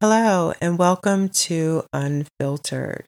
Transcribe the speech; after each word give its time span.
Hello, 0.00 0.52
and 0.60 0.78
welcome 0.78 1.28
to 1.28 1.82
Unfiltered. 1.92 3.04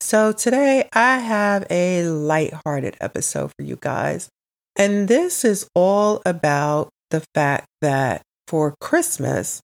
So, 0.00 0.32
today 0.32 0.88
I 0.90 1.18
have 1.18 1.66
a 1.68 2.04
light-hearted 2.04 2.96
episode 2.98 3.52
for 3.54 3.62
you 3.62 3.76
guys. 3.76 4.30
And 4.74 5.06
this 5.06 5.44
is 5.44 5.68
all 5.74 6.22
about 6.24 6.88
the 7.10 7.22
fact 7.34 7.66
that 7.82 8.22
for 8.48 8.74
Christmas, 8.80 9.60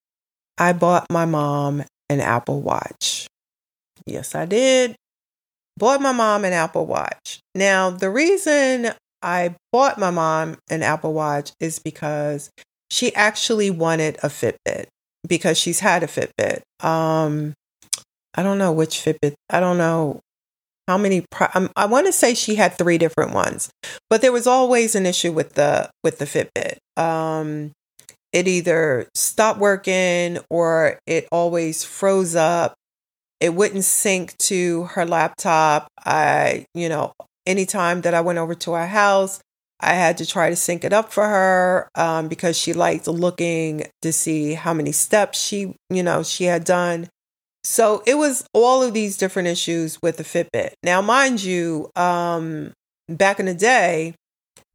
I 0.58 0.74
bought 0.74 1.06
my 1.10 1.24
mom 1.24 1.82
an 2.10 2.20
Apple 2.20 2.60
Watch. 2.60 3.26
Yes, 4.04 4.34
I 4.34 4.44
did. 4.44 4.96
Bought 5.78 6.02
my 6.02 6.12
mom 6.12 6.44
an 6.44 6.52
Apple 6.52 6.84
Watch. 6.84 7.40
Now, 7.54 7.88
the 7.88 8.10
reason 8.10 8.90
I 9.22 9.54
bought 9.72 9.98
my 9.98 10.10
mom 10.10 10.58
an 10.68 10.82
Apple 10.82 11.14
Watch 11.14 11.52
is 11.58 11.78
because 11.78 12.50
she 12.90 13.14
actually 13.14 13.70
wanted 13.70 14.18
a 14.22 14.28
Fitbit 14.28 14.88
because 15.26 15.58
she's 15.58 15.80
had 15.80 16.02
a 16.02 16.06
Fitbit. 16.06 16.62
Um, 16.84 17.54
I 18.34 18.42
don't 18.42 18.58
know 18.58 18.72
which 18.72 19.04
Fitbit. 19.04 19.34
I 19.50 19.60
don't 19.60 19.78
know 19.78 20.20
how 20.86 20.98
many. 20.98 21.24
Pro- 21.30 21.68
I 21.74 21.86
want 21.86 22.06
to 22.06 22.12
say 22.12 22.34
she 22.34 22.56
had 22.56 22.76
three 22.76 22.98
different 22.98 23.32
ones, 23.32 23.70
but 24.08 24.20
there 24.20 24.32
was 24.32 24.46
always 24.46 24.94
an 24.94 25.06
issue 25.06 25.32
with 25.32 25.54
the 25.54 25.90
with 26.04 26.18
the 26.18 26.26
Fitbit. 26.26 26.78
Um, 27.00 27.72
it 28.32 28.46
either 28.46 29.08
stopped 29.14 29.58
working 29.58 30.38
or 30.50 30.98
it 31.06 31.26
always 31.32 31.84
froze 31.84 32.34
up. 32.34 32.74
It 33.40 33.54
wouldn't 33.54 33.84
sync 33.84 34.36
to 34.38 34.84
her 34.84 35.06
laptop. 35.06 35.88
I, 36.04 36.66
you 36.74 36.88
know, 36.88 37.12
anytime 37.46 38.02
that 38.02 38.14
I 38.14 38.20
went 38.20 38.38
over 38.38 38.54
to 38.54 38.72
our 38.74 38.86
house, 38.86 39.40
I 39.80 39.94
had 39.94 40.18
to 40.18 40.26
try 40.26 40.50
to 40.50 40.56
sync 40.56 40.84
it 40.84 40.92
up 40.92 41.12
for 41.12 41.26
her 41.26 41.88
um, 41.94 42.28
because 42.28 42.56
she 42.56 42.72
liked 42.72 43.06
looking 43.06 43.84
to 44.02 44.12
see 44.12 44.54
how 44.54 44.72
many 44.72 44.92
steps 44.92 45.40
she, 45.40 45.74
you 45.90 46.02
know, 46.02 46.22
she 46.22 46.44
had 46.44 46.64
done. 46.64 47.08
So 47.62 48.02
it 48.06 48.14
was 48.14 48.46
all 48.52 48.82
of 48.82 48.94
these 48.94 49.18
different 49.18 49.48
issues 49.48 50.00
with 50.00 50.16
the 50.18 50.22
Fitbit. 50.22 50.72
Now, 50.82 51.02
mind 51.02 51.42
you, 51.42 51.90
um, 51.96 52.72
back 53.08 53.40
in 53.40 53.46
the 53.46 53.54
day, 53.54 54.14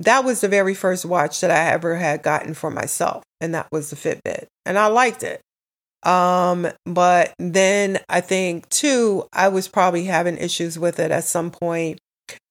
that 0.02 0.24
was 0.26 0.42
the 0.42 0.50
very 0.50 0.74
first 0.74 1.06
watch 1.06 1.42
that 1.42 1.52
I 1.52 1.72
ever 1.72 1.96
had 1.96 2.24
gotten 2.24 2.54
for 2.54 2.70
myself, 2.70 3.24
and 3.40 3.56
that 3.56 3.68
was 3.72 3.90
the 3.90 3.96
Fitbit, 3.96 4.48
and 4.66 4.78
I 4.78 4.88
liked 4.88 5.24
it. 5.24 5.42
Um, 6.04 6.68
but 6.86 7.34
then 7.38 8.00
I 8.10 8.22
think 8.22 8.68
too, 8.70 9.26
I 9.32 9.50
was 9.50 9.68
probably 9.68 10.06
having 10.06 10.38
issues 10.38 10.80
with 10.80 11.00
it 11.00 11.12
at 11.12 11.24
some 11.24 11.52
point 11.52 12.00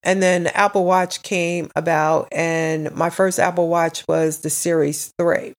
and 0.02 0.22
then 0.22 0.46
Apple 0.48 0.84
Watch 0.84 1.22
came 1.22 1.70
about, 1.76 2.28
and 2.32 2.94
my 2.94 3.10
first 3.10 3.38
Apple 3.38 3.68
Watch 3.68 4.06
was 4.08 4.40
the 4.40 4.50
Series 4.50 5.12
3. 5.18 5.52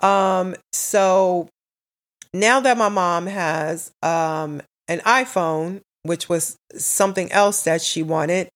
Um, 0.00 0.56
so 0.72 1.48
now 2.32 2.60
that 2.60 2.76
my 2.76 2.88
mom 2.88 3.26
has 3.26 3.92
um, 4.02 4.62
an 4.88 5.00
iPhone, 5.00 5.80
which 6.02 6.28
was 6.28 6.56
something 6.74 7.30
else 7.30 7.62
that 7.64 7.82
she 7.82 8.02
wanted, 8.02 8.48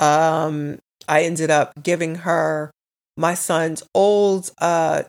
um, 0.00 0.78
I 1.08 1.22
ended 1.22 1.50
up 1.50 1.72
giving 1.82 2.16
her 2.16 2.70
my 3.16 3.34
son's 3.34 3.82
old 3.94 4.50
uh, 4.60 5.02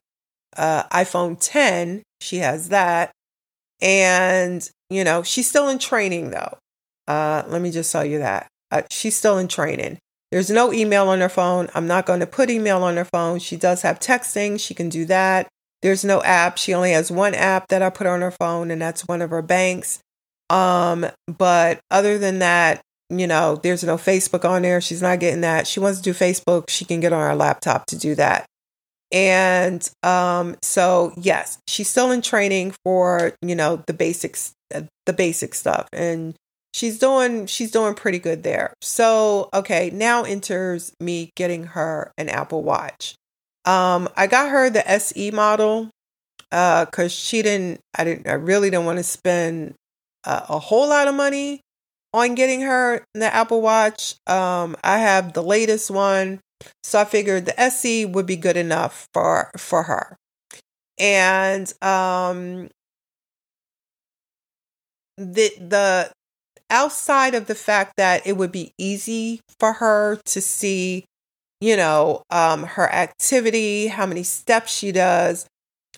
uh, 0.56 0.84
iPhone 0.90 1.38
10. 1.40 2.04
She 2.22 2.38
has 2.38 2.70
that. 2.70 3.12
And, 3.82 4.68
you 4.90 5.04
know, 5.04 5.24
she's 5.24 5.48
still 5.48 5.70
in 5.70 5.80
training 5.80 6.32
though. 6.32 6.58
Uh, 7.08 7.44
let 7.47 7.61
me 7.61 7.72
just 7.72 7.91
tell 7.91 8.05
you 8.05 8.19
that. 8.19 8.47
Uh, 8.72 8.81
she's 8.89 9.16
still 9.16 9.38
in 9.38 9.47
training. 9.47 9.97
There's 10.31 10.50
no 10.50 10.73
email 10.73 11.08
on 11.08 11.22
her 11.22 11.30
phone. 11.30 11.69
I'm 11.73 11.88
not 11.88 12.05
going 12.05 12.19
to 12.19 12.27
put 12.27 12.50
email 12.50 12.83
on 12.83 12.97
her 12.97 13.05
phone. 13.05 13.39
She 13.39 13.55
does 13.55 13.81
have 13.83 14.00
texting. 14.00 14.59
She 14.59 14.73
can 14.73 14.89
do 14.89 15.05
that. 15.05 15.47
There's 15.81 16.03
no 16.03 16.22
app. 16.23 16.58
She 16.58 16.73
only 16.73 16.91
has 16.91 17.11
one 17.11 17.33
app 17.33 17.67
that 17.69 17.81
I 17.81 17.89
put 17.89 18.08
on 18.08 18.22
her 18.22 18.31
phone, 18.31 18.72
and 18.72 18.81
that's 18.81 19.08
one 19.08 19.22
of 19.22 19.30
her 19.30 19.41
banks. 19.41 20.00
Um, 20.50 21.05
but 21.28 21.80
other 21.91 22.17
than 22.17 22.39
that, 22.39 22.81
you 23.09 23.28
know, 23.28 23.55
there's 23.55 23.83
no 23.83 23.95
Facebook 23.95 24.47
on 24.47 24.63
there. 24.63 24.81
She's 24.81 25.02
not 25.02 25.19
getting 25.19 25.41
that. 25.41 25.67
She 25.67 25.79
wants 25.79 26.00
to 26.00 26.03
do 26.03 26.13
Facebook. 26.13 26.69
She 26.69 26.84
can 26.84 27.00
get 27.00 27.13
on 27.13 27.22
her 27.22 27.35
laptop 27.35 27.85
to 27.88 27.97
do 27.97 28.16
that. 28.16 28.46
And 29.12 29.90
um, 30.03 30.57
so 30.62 31.13
yes, 31.16 31.59
she's 31.67 31.88
still 31.88 32.12
in 32.12 32.22
training 32.22 32.75
for, 32.84 33.34
you 33.41 33.56
know, 33.56 33.81
the 33.88 33.94
basics, 33.94 34.53
uh, 34.75 34.81
the 35.06 35.13
basic 35.13 35.56
stuff. 35.56 35.88
And 35.94 36.35
she's 36.78 37.00
doing 37.00 37.48
she's 37.48 37.72
doing 37.72 37.96
pretty 37.96 38.20
good 38.20 38.44
there. 38.44 38.74
So, 38.82 39.50
okay, 39.54 39.90
now 39.92 40.24
enters 40.24 40.94
me 41.00 41.32
getting 41.36 41.64
her 41.64 42.12
an 42.18 42.30
Apple 42.30 42.64
Watch. 42.64 43.16
Um 43.66 44.08
I 44.16 44.28
got 44.28 44.50
her 44.52 44.70
the 44.70 44.88
SE 44.90 45.32
model 45.32 45.90
uh 46.52 46.86
cuz 46.86 47.12
she 47.12 47.42
didn't 47.42 47.80
I 47.98 48.04
didn't 48.04 48.28
I 48.28 48.34
really 48.34 48.70
didn't 48.70 48.86
want 48.86 49.00
to 49.00 49.04
spend 49.04 49.74
uh, 50.24 50.46
a 50.50 50.60
whole 50.60 50.90
lot 50.90 51.08
of 51.08 51.16
money 51.16 51.62
on 52.14 52.36
getting 52.36 52.62
her 52.62 53.04
the 53.14 53.34
Apple 53.34 53.62
Watch. 53.62 54.16
Um 54.28 54.76
I 54.84 55.00
have 55.00 55.34
the 55.34 55.44
latest 55.44 55.90
one, 55.90 56.40
so 56.84 57.00
I 57.02 57.06
figured 57.06 57.46
the 57.46 57.59
SE 57.59 58.06
would 58.06 58.28
be 58.28 58.38
good 58.38 58.58
enough 58.58 59.08
for 59.14 59.50
for 59.58 59.84
her. 59.84 60.16
And 61.00 61.72
um 61.84 62.70
the 65.18 65.52
the 65.59 66.12
outside 66.69 67.35
of 67.35 67.47
the 67.47 67.55
fact 67.55 67.94
that 67.97 68.25
it 68.25 68.38
would 68.38 68.51
be 68.51 68.72
easy 68.78 69.41
for 69.59 69.73
her 69.73 70.19
to 70.25 70.41
see, 70.41 71.05
you 71.61 71.78
know, 71.78 72.23
um, 72.29 72.63
her 72.63 72.91
activity, 72.91 73.88
how 73.88 74.05
many 74.05 74.23
steps 74.23 74.72
she 74.75 74.91
does, 74.91 75.47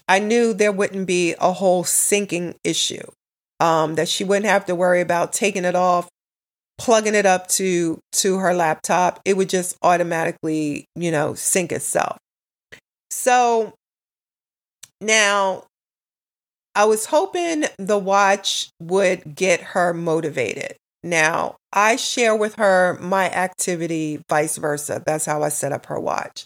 I 0.07 0.19
knew 0.19 0.53
there 0.53 0.71
wouldn't 0.71 1.07
be 1.07 1.35
a 1.39 1.53
whole 1.53 1.83
syncing 1.83 2.55
issue. 2.63 3.05
Um, 3.61 3.95
that 3.95 4.07
she 4.07 4.23
wouldn't 4.23 4.45
have 4.45 4.65
to 4.67 4.75
worry 4.75 5.01
about 5.01 5.33
taking 5.33 5.65
it 5.65 5.75
off, 5.75 6.07
plugging 6.77 7.13
it 7.13 7.25
up 7.25 7.47
to 7.49 7.99
to 8.13 8.37
her 8.37 8.53
laptop. 8.53 9.19
It 9.25 9.35
would 9.35 9.49
just 9.49 9.77
automatically, 9.83 10.85
you 10.95 11.11
know, 11.11 11.33
sync 11.33 11.73
itself. 11.73 12.17
So 13.11 13.73
now 15.01 15.65
I 16.75 16.85
was 16.85 17.07
hoping 17.07 17.65
the 17.77 17.97
watch 17.97 18.69
would 18.79 19.35
get 19.35 19.61
her 19.61 19.93
motivated. 19.93 20.75
Now, 21.03 21.55
I 21.71 21.95
share 21.95 22.35
with 22.35 22.55
her 22.55 22.97
my 23.01 23.29
activity, 23.29 24.21
vice 24.29 24.57
versa. 24.57 25.01
That's 25.05 25.25
how 25.25 25.43
I 25.43 25.49
set 25.49 25.71
up 25.71 25.85
her 25.87 25.99
watch. 25.99 26.45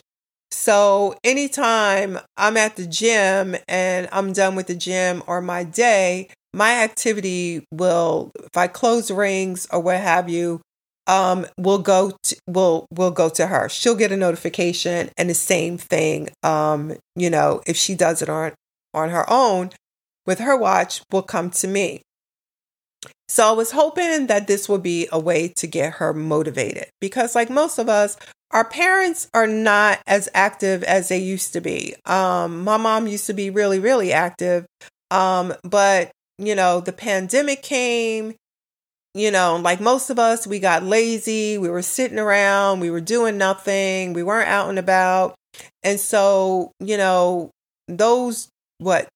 So, 0.51 1.15
anytime 1.23 2.19
I'm 2.37 2.57
at 2.57 2.75
the 2.75 2.85
gym 2.85 3.55
and 3.67 4.07
I'm 4.11 4.33
done 4.33 4.55
with 4.55 4.67
the 4.67 4.75
gym 4.75 5.23
or 5.25 5.41
my 5.41 5.63
day, 5.63 6.29
my 6.53 6.83
activity 6.83 7.65
will, 7.71 8.31
if 8.35 8.55
I 8.55 8.67
close 8.67 9.09
rings 9.09 9.67
or 9.71 9.79
what 9.79 9.99
have 9.99 10.29
you, 10.29 10.61
um, 11.07 11.45
will 11.57 11.79
go 11.79 12.15
to, 12.23 12.35
will 12.47 12.85
will 12.91 13.11
go 13.11 13.29
to 13.29 13.47
her. 13.47 13.67
She'll 13.67 13.95
get 13.95 14.11
a 14.11 14.17
notification, 14.17 15.09
and 15.17 15.29
the 15.29 15.33
same 15.33 15.77
thing. 15.77 16.29
Um, 16.43 16.93
you 17.15 17.29
know, 17.29 17.61
if 17.65 17.75
she 17.75 17.95
does 17.95 18.21
it 18.21 18.29
on 18.29 18.53
on 18.93 19.09
her 19.09 19.29
own, 19.29 19.71
with 20.25 20.39
her 20.39 20.57
watch 20.57 21.01
will 21.11 21.21
come 21.21 21.49
to 21.51 21.67
me. 21.67 22.01
So 23.27 23.47
I 23.47 23.51
was 23.51 23.71
hoping 23.71 24.27
that 24.27 24.47
this 24.47 24.69
would 24.69 24.83
be 24.83 25.07
a 25.11 25.19
way 25.19 25.47
to 25.57 25.67
get 25.67 25.93
her 25.93 26.13
motivated 26.13 26.85
because, 27.01 27.35
like 27.35 27.49
most 27.49 27.79
of 27.79 27.89
us, 27.89 28.17
our 28.51 28.63
parents 28.63 29.27
are 29.33 29.47
not 29.47 29.99
as 30.05 30.29
active 30.35 30.83
as 30.83 31.09
they 31.09 31.17
used 31.17 31.53
to 31.53 31.61
be. 31.61 31.95
Um, 32.05 32.63
my 32.63 32.77
mom 32.77 33.07
used 33.07 33.25
to 33.27 33.33
be 33.33 33.49
really, 33.49 33.79
really 33.79 34.13
active. 34.13 34.65
Um, 35.09 35.53
but, 35.63 36.11
you 36.37 36.53
know, 36.53 36.79
the 36.79 36.93
pandemic 36.93 37.63
came, 37.63 38.35
you 39.15 39.31
know, 39.31 39.55
like 39.57 39.81
most 39.81 40.09
of 40.11 40.19
us, 40.19 40.45
we 40.45 40.59
got 40.59 40.83
lazy. 40.83 41.57
We 41.57 41.69
were 41.69 41.81
sitting 41.81 42.19
around, 42.19 42.79
we 42.79 42.91
were 42.91 43.01
doing 43.01 43.37
nothing, 43.37 44.13
we 44.13 44.23
weren't 44.23 44.49
out 44.49 44.69
and 44.69 44.77
about. 44.77 45.35
And 45.81 45.99
so, 45.99 46.71
you 46.79 46.97
know, 46.97 47.49
those, 47.87 48.49
what, 48.77 49.07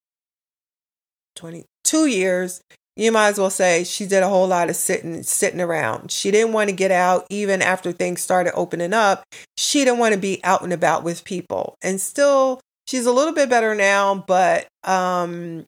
22 1.37 2.07
years, 2.07 2.61
you 2.97 3.11
might 3.11 3.29
as 3.29 3.37
well 3.37 3.51
say 3.51 3.83
she 3.83 4.07
did 4.07 4.23
a 4.23 4.27
whole 4.27 4.47
lot 4.47 4.69
of 4.69 4.75
sitting 4.75 5.21
sitting 5.21 5.61
around. 5.61 6.11
She 6.11 6.31
didn't 6.31 6.51
want 6.51 6.69
to 6.69 6.75
get 6.75 6.91
out 6.91 7.27
even 7.29 7.61
after 7.61 7.91
things 7.91 8.21
started 8.21 8.53
opening 8.55 8.91
up. 8.91 9.23
She 9.55 9.85
didn't 9.85 9.99
want 9.99 10.15
to 10.15 10.19
be 10.19 10.43
out 10.43 10.63
and 10.63 10.73
about 10.73 11.03
with 11.03 11.23
people. 11.23 11.75
And 11.83 12.01
still 12.01 12.59
she's 12.87 13.05
a 13.05 13.11
little 13.11 13.33
bit 13.33 13.49
better 13.49 13.75
now, 13.75 14.15
but 14.15 14.67
um 14.83 15.65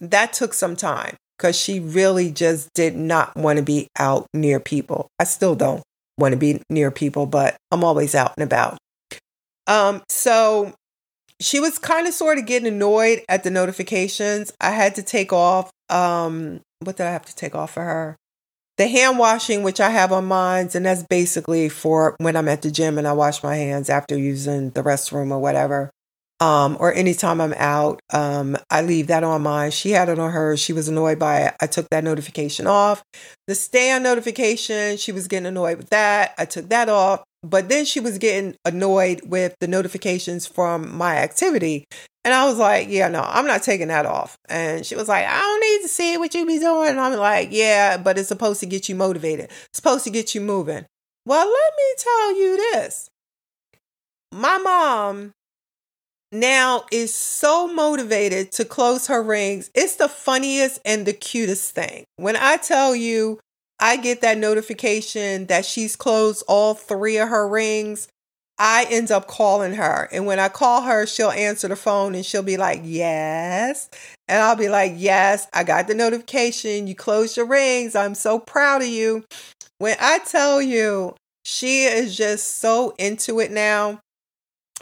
that 0.00 0.34
took 0.34 0.52
some 0.52 0.76
time 0.76 1.16
cuz 1.38 1.56
she 1.56 1.80
really 1.80 2.30
just 2.30 2.68
did 2.74 2.94
not 2.94 3.34
want 3.34 3.56
to 3.56 3.62
be 3.62 3.88
out 3.98 4.26
near 4.34 4.60
people. 4.60 5.08
I 5.18 5.24
still 5.24 5.54
don't 5.54 5.82
want 6.18 6.32
to 6.32 6.38
be 6.38 6.60
near 6.68 6.90
people, 6.90 7.24
but 7.24 7.56
I'm 7.70 7.82
always 7.82 8.14
out 8.14 8.34
and 8.36 8.44
about. 8.44 8.76
Um 9.66 10.02
so 10.10 10.74
she 11.40 11.60
was 11.60 11.78
kind 11.78 12.06
of 12.06 12.14
sort 12.14 12.38
of 12.38 12.46
getting 12.46 12.68
annoyed 12.68 13.22
at 13.28 13.42
the 13.42 13.50
notifications. 13.50 14.52
I 14.60 14.70
had 14.70 14.94
to 14.96 15.02
take 15.02 15.32
off 15.32 15.70
um 15.88 16.60
what 16.80 16.96
did 16.96 17.06
I 17.06 17.10
have 17.10 17.26
to 17.26 17.36
take 17.36 17.54
off 17.54 17.72
for 17.72 17.82
her? 17.82 18.16
The 18.78 18.88
hand 18.88 19.18
washing, 19.18 19.62
which 19.62 19.80
I 19.80 19.90
have 19.90 20.12
on 20.12 20.24
mine, 20.24 20.70
and 20.74 20.86
that's 20.86 21.02
basically 21.02 21.68
for 21.68 22.16
when 22.18 22.36
I'm 22.36 22.48
at 22.48 22.62
the 22.62 22.70
gym 22.70 22.96
and 22.96 23.06
I 23.06 23.12
wash 23.12 23.42
my 23.42 23.56
hands 23.56 23.90
after 23.90 24.16
using 24.16 24.70
the 24.70 24.82
restroom 24.82 25.30
or 25.30 25.38
whatever. 25.38 25.90
Um, 26.40 26.78
or 26.80 26.94
anytime 26.94 27.38
I'm 27.38 27.52
out, 27.52 28.00
um, 28.14 28.56
I 28.70 28.80
leave 28.80 29.08
that 29.08 29.22
on 29.22 29.42
mine. 29.42 29.72
She 29.72 29.90
had 29.90 30.08
it 30.08 30.18
on 30.18 30.32
hers. 30.32 30.58
She 30.58 30.72
was 30.72 30.88
annoyed 30.88 31.18
by 31.18 31.42
it. 31.42 31.54
I 31.60 31.66
took 31.66 31.90
that 31.90 32.02
notification 32.02 32.66
off. 32.66 33.02
The 33.46 33.54
stand 33.54 34.04
notification, 34.04 34.96
she 34.96 35.12
was 35.12 35.28
getting 35.28 35.44
annoyed 35.44 35.76
with 35.76 35.90
that. 35.90 36.34
I 36.38 36.46
took 36.46 36.70
that 36.70 36.88
off. 36.88 37.22
But 37.42 37.68
then 37.68 37.84
she 37.84 38.00
was 38.00 38.18
getting 38.18 38.56
annoyed 38.64 39.22
with 39.24 39.54
the 39.60 39.66
notifications 39.66 40.46
from 40.46 40.94
my 40.94 41.16
activity. 41.16 41.86
And 42.22 42.34
I 42.34 42.44
was 42.44 42.58
like, 42.58 42.88
yeah, 42.90 43.08
no, 43.08 43.22
I'm 43.22 43.46
not 43.46 43.62
taking 43.62 43.88
that 43.88 44.04
off. 44.04 44.36
And 44.48 44.84
she 44.84 44.94
was 44.94 45.08
like, 45.08 45.24
I 45.26 45.40
don't 45.40 45.60
need 45.60 45.82
to 45.82 45.88
see 45.88 46.18
what 46.18 46.34
you 46.34 46.44
be 46.44 46.58
doing. 46.58 46.90
And 46.90 47.00
I'm 47.00 47.16
like, 47.16 47.48
yeah, 47.50 47.96
but 47.96 48.18
it's 48.18 48.28
supposed 48.28 48.60
to 48.60 48.66
get 48.66 48.90
you 48.90 48.94
motivated. 48.94 49.46
It's 49.46 49.76
supposed 49.76 50.04
to 50.04 50.10
get 50.10 50.34
you 50.34 50.42
moving. 50.42 50.84
Well, 51.24 51.46
let 51.46 51.72
me 51.76 51.94
tell 51.96 52.36
you 52.36 52.56
this. 52.72 53.08
My 54.32 54.58
mom 54.58 55.32
now 56.32 56.84
is 56.92 57.14
so 57.14 57.66
motivated 57.66 58.52
to 58.52 58.64
close 58.64 59.06
her 59.06 59.22
rings. 59.22 59.70
It's 59.74 59.96
the 59.96 60.08
funniest 60.08 60.80
and 60.84 61.06
the 61.06 61.12
cutest 61.12 61.74
thing. 61.74 62.04
When 62.16 62.36
I 62.36 62.56
tell 62.58 62.94
you, 62.94 63.40
I 63.80 63.96
get 63.96 64.20
that 64.20 64.38
notification 64.38 65.46
that 65.46 65.64
she's 65.64 65.96
closed 65.96 66.44
all 66.46 66.74
three 66.74 67.16
of 67.16 67.30
her 67.30 67.48
rings. 67.48 68.08
I 68.58 68.86
end 68.90 69.10
up 69.10 69.26
calling 69.26 69.72
her. 69.74 70.06
And 70.12 70.26
when 70.26 70.38
I 70.38 70.50
call 70.50 70.82
her, 70.82 71.06
she'll 71.06 71.30
answer 71.30 71.66
the 71.66 71.76
phone 71.76 72.14
and 72.14 72.24
she'll 72.24 72.42
be 72.42 72.58
like, 72.58 72.82
Yes. 72.84 73.88
And 74.28 74.42
I'll 74.42 74.56
be 74.56 74.68
like, 74.68 74.92
Yes, 74.96 75.48
I 75.54 75.64
got 75.64 75.88
the 75.88 75.94
notification. 75.94 76.86
You 76.86 76.94
closed 76.94 77.38
your 77.38 77.46
rings. 77.46 77.96
I'm 77.96 78.14
so 78.14 78.38
proud 78.38 78.82
of 78.82 78.88
you. 78.88 79.24
When 79.78 79.96
I 79.98 80.18
tell 80.18 80.60
you, 80.60 81.16
she 81.42 81.84
is 81.84 82.14
just 82.14 82.58
so 82.58 82.94
into 82.98 83.40
it 83.40 83.50
now. 83.50 84.00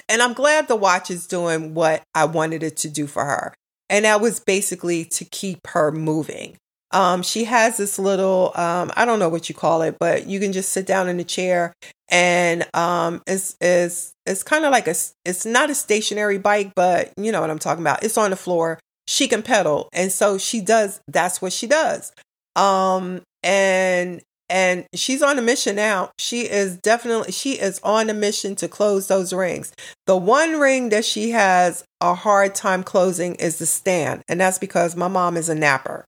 And 0.08 0.22
I'm 0.22 0.32
glad 0.32 0.66
the 0.66 0.74
watch 0.74 1.08
is 1.08 1.28
doing 1.28 1.74
what 1.74 2.02
I 2.16 2.24
wanted 2.24 2.64
it 2.64 2.76
to 2.78 2.88
do 2.88 3.06
for 3.06 3.24
her. 3.24 3.54
And 3.88 4.04
that 4.04 4.20
was 4.20 4.40
basically 4.40 5.04
to 5.04 5.24
keep 5.24 5.66
her 5.68 5.92
moving. 5.92 6.56
Um, 6.90 7.22
she 7.22 7.44
has 7.44 7.76
this 7.76 7.98
little, 7.98 8.52
um, 8.54 8.90
I 8.96 9.04
don't 9.04 9.18
know 9.18 9.28
what 9.28 9.48
you 9.48 9.54
call 9.54 9.82
it, 9.82 9.96
but 9.98 10.26
you 10.26 10.40
can 10.40 10.52
just 10.52 10.72
sit 10.72 10.86
down 10.86 11.08
in 11.08 11.20
a 11.20 11.24
chair 11.24 11.74
and 12.08 12.66
um, 12.74 13.22
it's, 13.26 13.56
it's, 13.60 14.12
it's 14.24 14.42
kind 14.42 14.64
of 14.64 14.72
like 14.72 14.86
a, 14.86 14.94
it's 15.24 15.44
not 15.44 15.70
a 15.70 15.74
stationary 15.74 16.38
bike, 16.38 16.72
but 16.74 17.12
you 17.16 17.30
know 17.30 17.40
what 17.40 17.50
I'm 17.50 17.58
talking 17.58 17.82
about. 17.82 18.02
It's 18.02 18.16
on 18.16 18.30
the 18.30 18.36
floor. 18.36 18.78
She 19.06 19.28
can 19.28 19.42
pedal. 19.42 19.88
And 19.92 20.10
so 20.10 20.38
she 20.38 20.60
does, 20.60 21.00
that's 21.08 21.42
what 21.42 21.52
she 21.52 21.66
does. 21.66 22.12
Um, 22.56 23.22
and 23.42 24.22
and 24.50 24.86
she's 24.94 25.22
on 25.22 25.38
a 25.38 25.42
mission 25.42 25.76
now. 25.76 26.10
She 26.18 26.48
is 26.48 26.78
definitely 26.78 27.32
she 27.32 27.52
is 27.52 27.80
on 27.84 28.08
a 28.08 28.14
mission 28.14 28.56
to 28.56 28.68
close 28.68 29.06
those 29.06 29.32
rings. 29.32 29.72
The 30.06 30.16
one 30.16 30.58
ring 30.58 30.88
that 30.88 31.04
she 31.04 31.30
has 31.30 31.84
a 32.00 32.14
hard 32.14 32.54
time 32.54 32.82
closing 32.82 33.34
is 33.34 33.58
the 33.58 33.66
stand, 33.66 34.22
and 34.26 34.40
that's 34.40 34.58
because 34.58 34.96
my 34.96 35.08
mom 35.08 35.36
is 35.36 35.48
a 35.48 35.54
napper 35.54 36.06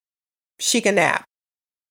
she 0.60 0.80
can 0.80 0.96
nap. 0.96 1.24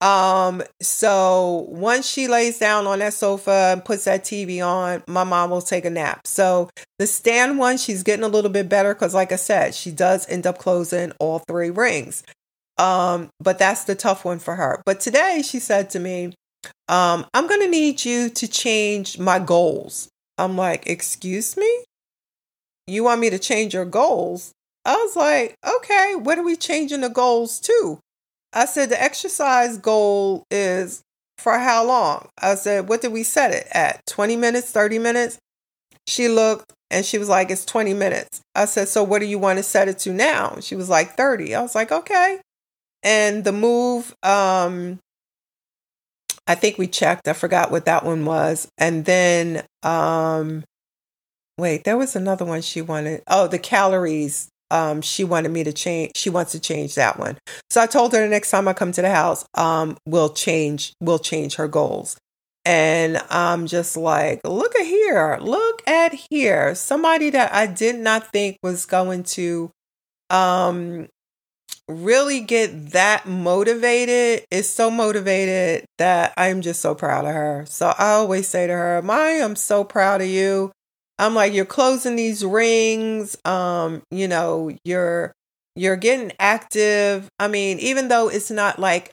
Um, 0.02 0.64
so 0.82 1.66
once 1.70 2.08
she 2.08 2.30
lays 2.30 2.58
down 2.58 2.88
on 2.88 3.00
that 3.00 3.14
sofa 3.14 3.72
and 3.74 3.84
puts 3.84 4.06
that 4.06 4.24
TV 4.24 4.66
on, 4.66 5.04
my 5.08 5.26
mom 5.26 5.50
will 5.50 5.62
take 5.62 5.84
a 5.84 5.90
nap. 5.90 6.26
So 6.26 6.70
the 7.00 7.08
stand 7.08 7.58
one, 7.58 7.78
she's 7.78 8.04
getting 8.04 8.24
a 8.24 8.30
little 8.30 8.52
bit 8.52 8.70
better 8.70 8.94
because, 8.94 9.14
like 9.14 9.32
I 9.32 9.36
said, 9.36 9.76
she 9.76 9.92
does 9.92 10.30
end 10.30 10.48
up 10.48 10.58
closing 10.58 11.12
all 11.20 11.40
three 11.40 11.70
rings. 11.70 12.24
Um, 12.78 13.30
but 13.42 13.60
that's 13.60 13.84
the 13.84 13.96
tough 13.96 14.24
one 14.24 14.40
for 14.40 14.56
her. 14.56 14.82
But 14.86 15.02
today 15.02 15.42
she 15.44 15.60
said 15.60 15.90
to 15.92 16.00
me, 16.00 16.34
um, 16.88 17.26
I'm 17.34 17.48
going 17.48 17.62
to 17.62 17.70
need 17.70 18.06
you 18.06 18.30
to 18.30 18.48
change 18.48 19.20
my 19.20 19.38
goals. 19.38 20.08
I'm 20.38 20.56
like, 20.56 20.88
excuse 20.88 21.58
me? 21.58 21.84
You 22.88 23.04
want 23.04 23.20
me 23.20 23.30
to 23.30 23.40
change 23.40 23.74
your 23.74 23.86
goals? 23.86 24.54
I 24.86 24.96
was 24.96 25.16
like, 25.16 25.56
okay, 25.68 26.16
what 26.16 26.38
are 26.38 26.44
we 26.44 26.56
changing 26.56 27.02
the 27.02 27.10
goals 27.10 27.60
to? 27.62 28.00
I 28.54 28.66
said, 28.66 28.90
the 28.90 29.02
exercise 29.02 29.78
goal 29.78 30.44
is 30.50 31.04
for 31.38 31.58
how 31.58 31.86
long? 31.86 32.28
I 32.42 32.56
said, 32.56 32.90
what 32.90 33.02
did 33.02 33.12
we 33.12 33.24
set 33.24 33.52
it 33.52 33.68
at? 33.72 34.06
20 34.08 34.36
minutes, 34.36 34.72
30 34.72 35.00
minutes? 35.00 35.38
She 36.08 36.28
looked 36.28 36.74
and 36.90 37.06
she 37.06 37.18
was 37.18 37.30
like, 37.30 37.52
it's 37.52 37.66
20 37.66 37.94
minutes. 37.94 38.42
I 38.56 38.66
said, 38.66 38.88
so 38.88 39.04
what 39.04 39.20
do 39.20 39.26
you 39.26 39.38
want 39.38 39.58
to 39.58 39.64
set 39.64 39.88
it 39.88 40.00
to 40.00 40.14
now? 40.14 40.58
She 40.62 40.76
was 40.76 40.90
like, 40.90 41.16
30. 41.16 41.54
I 41.56 41.62
was 41.62 41.76
like, 41.76 41.92
okay. 41.92 42.40
And 43.04 43.44
the 43.44 43.52
move, 43.52 44.16
um, 44.24 45.00
I 46.48 46.56
think 46.56 46.78
we 46.78 46.88
checked. 46.88 47.28
I 47.28 47.34
forgot 47.34 47.72
what 47.72 47.86
that 47.86 48.04
one 48.04 48.26
was. 48.26 48.68
And 48.78 49.06
then, 49.06 49.64
um, 49.84 50.64
wait, 51.58 51.84
there 51.84 51.98
was 51.98 52.16
another 52.16 52.44
one 52.44 52.62
she 52.62 52.82
wanted. 52.82 53.22
Oh, 53.28 53.48
the 53.48 53.60
calories 53.60 54.50
um, 54.72 55.02
she 55.02 55.24
wanted 55.24 55.50
me 55.50 55.64
to 55.64 55.74
change. 55.74 56.12
She 56.16 56.30
wants 56.30 56.52
to 56.54 56.60
change 56.60 56.96
that 56.96 57.20
one. 57.20 57.38
So 57.70 57.82
I 57.82 57.88
told 57.88 58.14
her 58.14 58.20
the 58.20 58.28
next 58.28 58.52
time 58.52 58.68
I 58.68 58.74
come 58.74 58.92
to 58.92 59.02
the 59.02 59.10
house, 59.10 59.46
um, 59.56 59.98
we'll 60.06 60.30
change. 60.30 60.94
We'll 61.02 61.20
change 61.20 61.56
her 61.56 61.68
goals. 61.68 62.18
And 62.66 63.18
I'm 63.30 63.68
just 63.68 63.98
like, 63.98 64.42
look 64.44 64.76
at 64.76 64.86
here, 64.86 65.40
look 65.42 65.82
at 65.88 66.14
here. 66.30 66.76
Somebody 66.76 67.30
that 67.32 67.54
I 67.54 67.66
did 67.66 67.96
not 67.96 68.32
think 68.32 68.58
was 68.62 68.86
going 68.86 69.24
to 69.24 69.72
um 70.30 71.08
really 71.88 72.40
get 72.42 72.92
that 72.92 73.28
motivated 73.28 74.46
is 74.52 74.70
so 74.70 74.92
motivated 74.92 75.86
that 75.98 76.34
I'm 76.38 76.62
just 76.62 76.82
so 76.82 76.94
proud 76.94 77.26
of 77.26 77.34
her. 77.34 77.66
So 77.68 77.94
I 77.98 78.12
always 78.12 78.48
say 78.48 78.68
to 78.68 78.74
her, 78.74 79.02
"My, 79.02 79.16
I 79.16 79.30
am 79.32 79.56
so 79.56 79.84
proud 79.84 80.22
of 80.22 80.28
you. 80.28 80.72
I'm 81.20 81.36
like, 81.36 81.54
you're 81.54 81.66
closing 81.66 82.16
these 82.16 82.44
rings. 82.44 83.38
Um, 83.46 84.02
you 84.10 84.28
know, 84.28 84.72
you're 84.84 85.34
you're 85.76 85.98
getting 85.98 86.32
active. 86.40 87.30
I 87.40 87.48
mean, 87.48 87.80
even 87.80 88.08
though 88.08 88.30
it's 88.30 88.50
not 88.50 88.80
like 88.80 89.12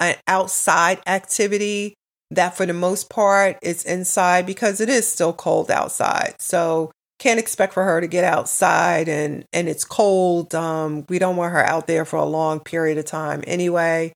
an 0.00 0.16
outside 0.26 1.00
activity, 1.06 1.94
that 2.32 2.56
for 2.56 2.66
the 2.66 2.72
most 2.72 3.10
part 3.10 3.58
it's 3.62 3.84
inside 3.84 4.46
because 4.46 4.80
it 4.80 4.88
is 4.88 5.06
still 5.06 5.32
cold 5.32 5.70
outside. 5.70 6.34
So 6.38 6.90
can't 7.18 7.38
expect 7.38 7.72
for 7.72 7.84
her 7.84 8.00
to 8.00 8.06
get 8.06 8.24
outside 8.24 9.08
and 9.08 9.44
and 9.52 9.68
it's 9.68 9.84
cold. 9.84 10.54
Um, 10.54 11.04
we 11.08 11.18
don't 11.18 11.36
want 11.36 11.52
her 11.52 11.64
out 11.64 11.86
there 11.86 12.04
for 12.04 12.16
a 12.16 12.24
long 12.24 12.60
period 12.60 12.98
of 12.98 13.04
time 13.04 13.44
anyway. 13.46 14.12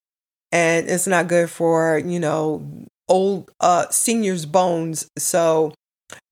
And 0.52 0.88
it's 0.88 1.06
not 1.06 1.28
good 1.28 1.50
for, 1.50 1.99
you 1.99 2.19
know, 2.20 2.67
old 3.08 3.50
uh 3.61 3.87
seniors' 3.90 4.46
bones. 4.46 5.08
So 5.19 5.75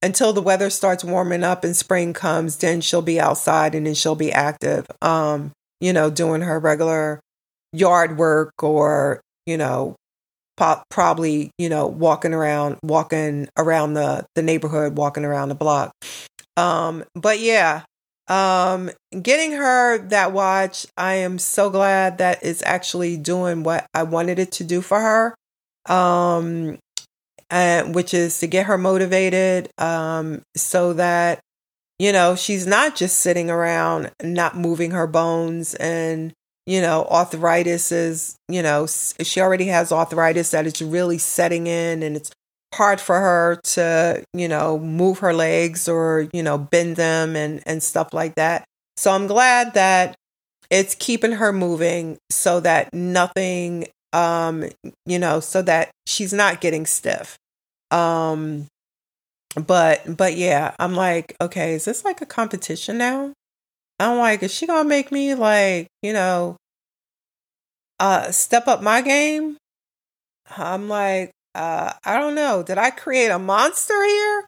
until 0.01 0.33
the 0.33 0.41
weather 0.41 0.69
starts 0.69 1.03
warming 1.03 1.43
up 1.43 1.63
and 1.63 1.75
spring 1.75 2.13
comes, 2.13 2.57
then 2.57 2.81
she'll 2.81 3.01
be 3.01 3.19
outside 3.19 3.75
and 3.75 3.85
then 3.85 3.93
she'll 3.93 4.15
be 4.15 4.31
active, 4.31 4.85
um, 5.01 5.51
you 5.79 5.93
know, 5.93 6.09
doing 6.09 6.41
her 6.41 6.59
regular 6.59 7.19
yard 7.73 8.17
work 8.17 8.53
or, 8.63 9.21
you 9.45 9.57
know, 9.57 9.95
probably, 10.89 11.51
you 11.57 11.69
know, 11.69 11.87
walking 11.87 12.33
around, 12.33 12.77
walking 12.83 13.47
around 13.57 13.93
the, 13.93 14.25
the 14.35 14.41
neighborhood, 14.41 14.97
walking 14.97 15.25
around 15.25 15.49
the 15.49 15.55
block. 15.55 15.91
Um, 16.55 17.03
but 17.13 17.39
yeah, 17.39 17.83
um, 18.27 18.89
getting 19.21 19.51
her 19.53 19.97
that 19.97 20.31
watch, 20.31 20.87
I 20.97 21.15
am 21.15 21.37
so 21.37 21.69
glad 21.69 22.17
that 22.19 22.39
it's 22.41 22.63
actually 22.65 23.17
doing 23.17 23.63
what 23.63 23.85
I 23.93 24.03
wanted 24.03 24.39
it 24.39 24.51
to 24.53 24.63
do 24.63 24.81
for 24.81 24.99
her. 24.99 25.35
Um, 25.93 26.79
uh, 27.51 27.83
which 27.83 28.13
is 28.13 28.39
to 28.39 28.47
get 28.47 28.65
her 28.65 28.77
motivated 28.77 29.69
um, 29.77 30.41
so 30.55 30.93
that, 30.93 31.39
you 31.99 32.11
know, 32.11 32.35
she's 32.35 32.65
not 32.67 32.95
just 32.95 33.19
sitting 33.19 33.49
around 33.49 34.11
not 34.23 34.57
moving 34.57 34.91
her 34.91 35.07
bones 35.07 35.75
and, 35.75 36.33
you 36.65 36.81
know, 36.81 37.05
arthritis 37.09 37.91
is, 37.91 38.35
you 38.49 38.61
know, 38.61 38.87
she 38.87 39.39
already 39.39 39.67
has 39.67 39.91
arthritis 39.91 40.51
that 40.51 40.65
it's 40.65 40.81
really 40.81 41.17
setting 41.17 41.67
in 41.67 42.03
and 42.03 42.15
it's 42.15 42.31
hard 42.73 42.99
for 42.99 43.19
her 43.19 43.59
to, 43.63 44.23
you 44.33 44.47
know, 44.47 44.77
move 44.79 45.19
her 45.19 45.33
legs 45.33 45.87
or, 45.87 46.27
you 46.33 46.43
know, 46.43 46.57
bend 46.57 46.95
them 46.95 47.35
and, 47.35 47.61
and 47.65 47.81
stuff 47.81 48.13
like 48.13 48.35
that. 48.35 48.65
So 48.97 49.11
I'm 49.11 49.27
glad 49.27 49.73
that 49.73 50.15
it's 50.69 50.95
keeping 50.95 51.33
her 51.33 51.53
moving 51.53 52.17
so 52.31 52.59
that 52.61 52.93
nothing 52.93 53.87
um 54.15 54.63
you 55.05 55.19
know 55.19 55.39
so 55.39 55.61
that 55.61 55.91
she's 56.07 56.33
not 56.33 56.61
getting 56.61 56.85
stiff. 56.85 57.37
Um 57.91 58.67
but 59.55 60.17
but 60.17 60.35
yeah 60.35 60.75
i'm 60.79 60.95
like 60.95 61.33
okay 61.39 61.75
is 61.75 61.85
this 61.85 62.03
like 62.03 62.21
a 62.21 62.25
competition 62.25 62.97
now? 62.97 63.33
I'm 63.99 64.17
like 64.17 64.43
is 64.43 64.53
she 64.53 64.67
gonna 64.67 64.87
make 64.87 65.11
me 65.11 65.33
like 65.35 65.87
you 66.01 66.13
know 66.13 66.57
uh 67.99 68.31
step 68.31 68.67
up 68.67 68.81
my 68.81 69.01
game? 69.01 69.57
I'm 70.57 70.89
like 70.89 71.31
uh 71.55 71.93
i 72.05 72.17
don't 72.19 72.35
know. 72.35 72.63
Did 72.63 72.77
i 72.77 72.89
create 72.91 73.29
a 73.29 73.39
monster 73.39 74.05
here? 74.05 74.45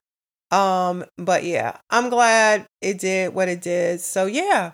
Um 0.51 1.05
but 1.17 1.43
yeah 1.43 1.77
i'm 1.89 2.09
glad 2.09 2.65
it 2.81 2.99
did 2.99 3.33
what 3.33 3.49
it 3.49 3.61
did. 3.61 4.01
So 4.01 4.25
yeah 4.25 4.73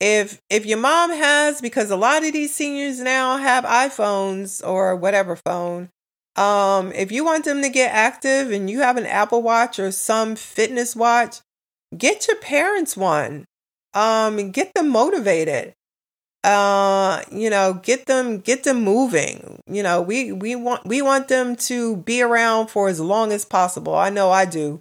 if 0.00 0.40
if 0.48 0.64
your 0.64 0.78
mom 0.78 1.10
has 1.10 1.60
because 1.60 1.90
a 1.90 1.96
lot 1.96 2.24
of 2.24 2.32
these 2.32 2.54
seniors 2.54 3.00
now 3.00 3.36
have 3.36 3.64
iPhones 3.64 4.66
or 4.66 4.94
whatever 4.94 5.34
phone 5.34 5.88
um 6.36 6.92
if 6.92 7.10
you 7.10 7.24
want 7.24 7.44
them 7.44 7.62
to 7.62 7.68
get 7.68 7.92
active 7.92 8.52
and 8.52 8.70
you 8.70 8.80
have 8.80 8.96
an 8.96 9.06
Apple 9.06 9.42
Watch 9.42 9.78
or 9.78 9.90
some 9.90 10.36
fitness 10.36 10.94
watch 10.94 11.40
get 11.96 12.26
your 12.28 12.36
parents 12.36 12.96
one. 12.96 13.44
Um, 13.94 14.50
get 14.50 14.74
them 14.74 14.88
motivated. 14.88 15.74
Uh, 16.44 17.22
you 17.32 17.50
know, 17.50 17.74
get 17.74 18.06
them 18.06 18.38
get 18.38 18.64
them 18.64 18.82
moving. 18.82 19.60
You 19.66 19.82
know, 19.82 20.00
we 20.00 20.32
we 20.32 20.54
want 20.54 20.86
we 20.86 21.02
want 21.02 21.28
them 21.28 21.56
to 21.56 21.96
be 21.96 22.22
around 22.22 22.68
for 22.68 22.88
as 22.88 23.00
long 23.00 23.32
as 23.32 23.44
possible. 23.44 23.94
I 23.94 24.10
know 24.10 24.30
I 24.30 24.44
do. 24.44 24.80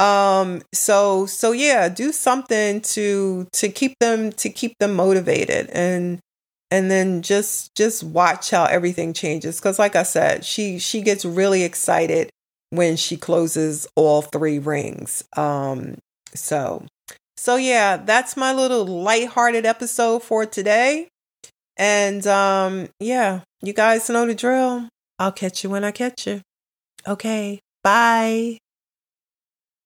Um, 0.00 0.62
so 0.72 1.26
so 1.26 1.52
yeah, 1.52 1.88
do 1.88 2.12
something 2.12 2.80
to 2.82 3.46
to 3.52 3.68
keep 3.68 3.98
them 4.00 4.32
to 4.32 4.48
keep 4.48 4.72
them 4.78 4.94
motivated 4.94 5.68
and 5.70 6.20
and 6.70 6.90
then 6.90 7.20
just 7.22 7.74
just 7.74 8.02
watch 8.04 8.50
how 8.50 8.64
everything 8.64 9.12
changes 9.12 9.60
cuz 9.60 9.78
like 9.78 9.96
I 9.96 10.04
said, 10.04 10.44
she 10.44 10.78
she 10.78 11.02
gets 11.02 11.24
really 11.24 11.64
excited 11.64 12.30
when 12.70 12.96
she 12.96 13.16
closes 13.16 13.86
all 13.94 14.22
three 14.22 14.58
rings. 14.58 15.24
Um, 15.36 15.98
so, 16.34 16.86
so 17.36 17.56
yeah, 17.56 17.96
that's 17.96 18.36
my 18.36 18.52
little 18.52 18.86
lighthearted 18.86 19.66
episode 19.66 20.22
for 20.22 20.46
today. 20.46 21.08
And 21.76 22.26
um, 22.26 22.88
yeah, 23.00 23.40
you 23.60 23.72
guys 23.72 24.08
know 24.08 24.26
the 24.26 24.34
drill. 24.34 24.88
I'll 25.18 25.32
catch 25.32 25.62
you 25.64 25.70
when 25.70 25.84
I 25.84 25.90
catch 25.90 26.26
you. 26.26 26.40
Okay, 27.06 27.60
bye. 27.82 28.58